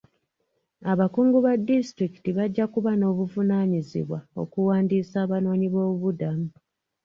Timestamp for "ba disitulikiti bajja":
1.45-2.65